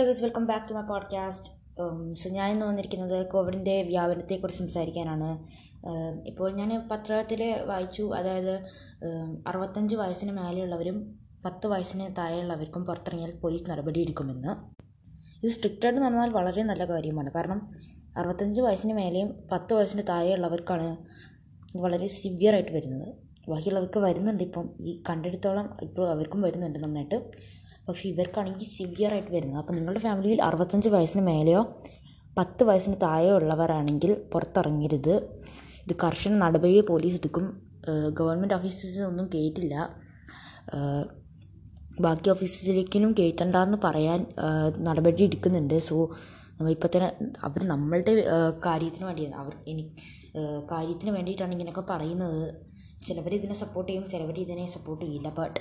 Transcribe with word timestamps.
Hello 0.00 0.10
guys 0.10 0.22
welcome 0.24 0.44
back 0.46 0.70
to 0.70 0.74
my 0.74 0.82
podcast 0.82 1.48
so 2.14 2.28
ഞാൻ 2.28 2.50
ഇന്ന് 2.50 2.66
വന്നിരിക്കുന്നത് 2.66 3.26
കോവിഡിന്റെ 3.26 3.82
വ്യാപനത്തെക്കുറിച്ച് 3.82 4.60
സംസാരിക്കാനാണ്. 4.62 5.28
Um, 5.88 6.14
ഇപ്പോൾ 6.26 6.52
ഞാൻ 6.52 6.70
പത്രത്തിൽ 6.90 7.42
വായിച്ചു 7.64 8.02
അതായത് 8.02 8.54
um, 9.06 9.42
അറുപത്തഞ്ച് 9.46 9.96
വയസ്സിന് 9.96 10.32
മേലെയുള്ളവരും 10.32 10.96
പത്ത് 11.44 11.66
വയസ്സിന് 11.66 12.06
താഴെയുള്ളവർക്കും 12.18 12.84
പുറത്തിറങ്ങിയാൽ 12.84 13.34
പോലീസ് 13.40 13.70
നടപടി 13.70 14.00
എടുക്കുമെന്ന് 14.00 14.54
ഇത് 15.42 15.50
സ്ട്രിക്റ്റായിട്ട് 15.50 16.00
നടന്നാൽ 16.00 16.30
വളരെ 16.30 16.62
നല്ല 16.62 16.84
കാര്യമാണ്. 16.84 17.30
കാരണം 17.30 17.60
അറുപത്തഞ്ച് 18.16 18.60
വയസ്സിന് 18.60 18.94
മേലെയും 18.94 19.30
പത്ത് 19.52 19.74
വയസ്സിന് 19.74 20.02
താഴെയുള്ളവർക്കാണ് 20.08 20.96
വളരെ 21.76 22.06
സിവിയറായിട്ട് 22.06 22.72
വരുന്നത്. 22.72 23.08
ബാക്കിയുള്ളവർക്ക് 23.48 23.98
വരുന്നുണ്ട് 23.98 24.44
ഇപ്പം. 24.44 24.66
ഈ 24.80 25.02
കണ്ടെടുത്തോളം 25.10 25.68
ഇപ്പോൾ 25.82 26.10
അവർക്കും 26.10 26.40
വരുന്നുണ്ട് 26.40 26.84
നന്നായിട്ട്. 26.84 27.20
പക്ഷേ 27.90 28.08
ഇവർക്കാണെങ്കിൽ 28.14 28.68
സിവിയറായിട്ട് 28.76 29.32
വരുന്നത്. 29.36 29.60
അപ്പോൾ 29.62 29.74
നിങ്ങളുടെ 29.78 30.02
ഫാമിലിയിൽ 30.06 30.40
അറുപത്തഞ്ച് 30.48 30.88
വയസ്സിന് 30.96 31.22
മേലെയോ 31.30 31.62
പത്ത് 32.38 32.62
വയസ്സിന് 32.68 32.96
താഴെയോ 33.02 33.32
ഉള്ളവരാണെങ്കിൽ 33.38 34.10
പുറത്തിറങ്ങരുത്. 34.32 35.14
ഇത് 35.84 35.94
കർശന 36.04 36.32
നടപടി 36.44 36.80
പോലീസ് 36.90 37.18
എടുക്കും. 37.20 37.46
ഗവൺമെന്റ് 38.18 38.54
ഓഫീസസിലൊന്നും 38.54 39.26
കേട്ടില്ല 39.34 39.74
ബാക്കി 42.04 42.28
ഓഫീസിലേക്കിനും 42.30 43.10
കയറ്റണ്ടെന്ന് 43.18 43.78
പറയാൻ 43.84 44.20
നടപടി 44.88 45.22
എടുക്കുന്നുണ്ട്. 45.28 45.76
സോ 45.88 45.96
ഇപ്പോൾ 46.74 46.90
തന്നെ 46.94 47.08
അവർ 47.46 47.60
നമ്മളുടെ 47.72 48.12
കാര്യത്തിന് 48.66 49.04
വേണ്ടിയാണ്. 49.08 49.36
അവർ 49.42 49.52
ഇനി 49.72 49.84
കാര്യത്തിന് 50.72 51.10
വേണ്ടിയിട്ടാണ് 51.16 51.52
ഇങ്ങനെയൊക്കെ 51.56 51.84
പറയുന്നത്. 51.92 52.42
ചിലവർ 53.06 53.32
ഇതിനെ 53.34 53.54
സപ്പോർട്ട് 53.54 53.88
ചെയ്യും 53.90 54.06
ചിലവർ 54.12 54.36
ഇതിനെ 54.44 54.66
സപ്പോർട്ട് 54.76 55.02
ചെയ്യില്ല. 55.04 55.28
ബട്ട് 55.38 55.60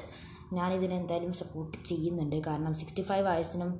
എന്തായാലും 1.00 1.34
സപ്പോർട്ട് 1.42 1.78
ചെയ്യുന്നുണ്ട്. 1.90 2.38
കാരണം 2.48 2.74
സിക്സ്റ്റി 2.82 3.04
ഫൈവ് 3.10 3.26
വയസ്സിനും 3.28 3.72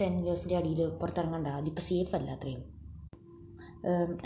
ടെൻ 0.00 0.14
ഇയേഴ്സിന്റെ 0.22 0.56
അടിയിൽ 0.56 0.80
പുറത്തിറങ്ങണ്ട. 1.00 1.48
അതിപ്പോൾ 1.60 1.84
സേഫ് 1.90 2.14
അല്ല 2.18 2.30
അത്രയും. 2.36 2.62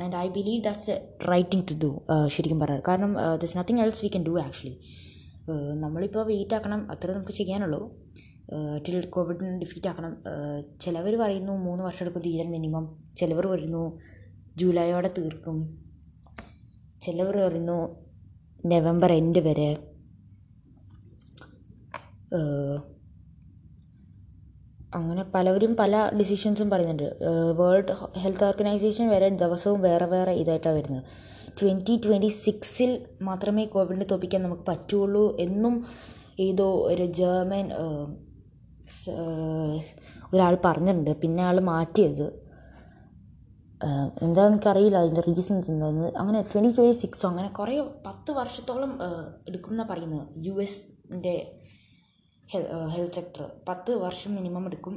And 0.02 0.16
I 0.16 0.26
believe 0.36 0.60
that's 0.64 0.94
right thing 1.30 1.64
to 1.70 1.74
do 1.84 1.90
ശരിക്കും 2.34 2.60
പറയാറ് 2.60 2.82
കാരണം 2.88 3.12
this 3.42 3.56
nothing 3.58 3.80
else 3.80 4.02
we 4.04 4.08
can 4.08 4.24
do 4.26 4.34
actually 4.40 4.74
നമ്മളിപ്പോൾ 5.84 6.24
വെയിറ്റ് 6.26 6.54
ആക്കണം. 6.54 6.80
അത്ര 6.92 7.10
നമുക്ക് 7.12 7.32
ചെയ്യാനുള്ളൂ. 7.32 7.80
ടിൽ 8.86 9.06
കോവിഡിന് 9.14 9.60
ഡിഫീറ്റ് 9.60 9.88
ആക്കണം. 9.88 10.12
ചിലവർ 10.80 11.14
പറയുന്നു 11.22 11.52
മൂന്ന് 11.66 11.82
വർഷം 11.84 12.04
എടുക്കും 12.04 12.22
തീരാൻ 12.22 12.48
മിനിമം 12.50 12.84
ചിലവർ 13.18 13.46
പറയുന്നു 13.46 13.82
ജൂലൈയോടെ 14.56 15.10
തീർക്കും. 15.18 15.58
ചിലവർ 17.02 17.36
പറയുന്നു 17.46 17.78
നവംബർ 18.64 19.12
എൻഡ് 19.12 19.38
വരെ 19.38 19.70
അങ്ങനെ 24.94 25.22
പലവരും 25.22 25.76
പല 25.76 26.10
ഡിസിഷൻസും 26.18 26.70
പറയുന്നുണ്ട്. 26.70 27.08
വേൾഡ് 27.56 27.92
ഹെൽത്ത് 28.18 28.44
ഓർഗനൈസേഷൻ 28.44 29.08
വരെ 29.08 29.28
ദിവസവും 29.28 29.80
വേറെ 29.80 30.04
വേറെ 30.04 30.32
ഇതായിട്ടാണ് 30.32 30.76
വരുന്നത്. 30.76 31.04
ട്വന്റി 31.60 32.00
ട്വന്റി 32.04 32.26
സിക്സിൽ 32.26 33.06
മാത്രമേ 33.22 33.64
കോവിഡിനെ 33.64 34.06
തോപ്പിക്കാൻ 34.10 34.42
നമുക്ക് 34.42 34.62
പറ്റുള്ളൂ 34.68 35.36
എന്നും 35.40 35.86
ഏതോ 36.40 36.68
ഒരു 36.92 37.06
ജർമ്മൻ 37.20 37.72
ഒരാൾ 40.34 40.58
പറഞ്ഞിട്ടുണ്ട്. 40.64 41.10
പിന്നെ 41.22 41.42
ആൾ 41.42 41.60
മാറ്റിയത്. 41.60 42.39
എന്താണെന്ന് 44.24 44.56
എനിക്കറിയില്ല 44.56 44.96
അതിന്റെ 45.02 45.22
റീസൺസ് 45.26 45.70
എന്താണെന്ന് 45.70 46.08
അങ്ങനെ 46.20 46.40
ട്വന്റി 46.50 46.70
ട്വന്റി 46.76 46.96
സിക്സോ 47.02 47.24
അങ്ങനെ 47.28 47.48
കുറേ 47.58 47.76
പത്ത് 48.06 48.30
വർഷത്തോളം 48.38 48.92
എടുക്കും 49.48 49.72
എന്നാണ് 49.74 49.90
പറയുന്നത്. 49.92 50.26
യു 50.46 50.54
എസിന്റെ 50.64 51.34
ഹെൽത്ത് 52.94 53.14
സെക്ടർ 53.14 53.42
പത്ത് 53.68 53.92
വർഷം 54.04 54.30
മിനിമം 54.34 54.66
എടുക്കും 54.66 54.94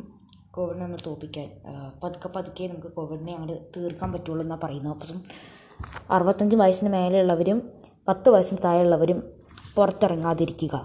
കോവിഡിനെ 0.56 0.84
നമ്മൾ 0.84 1.00
തോപ്പിക്കാൻ. 1.06 1.48
പതുക്കെ 2.04 2.30
പതുക്കെ 2.36 2.67
നമുക്ക് 2.67 2.92
കോവിഡിനെ 2.98 3.34
അങ്ങോട്ട് 3.36 3.58
തീർക്കാൻ 3.78 4.09
പറ്റുള്ളൂ 4.14 4.44
എന്നാണ് 4.45 4.61
പറയുന്നത്. 4.61 4.94
അപ്പം 4.95 5.22
അറുപത്തഞ്ച് 6.16 6.56
വയസ്സിന് 6.56 6.89
മേലെയുള്ളവരും 6.89 7.59
പത്ത് 8.08 8.30
വയസ്സിന് 8.30 8.60
താഴെയുള്ളവരും 8.64 9.20
പുറത്തിറങ്ങാതിരിക്കുക. 9.76 10.76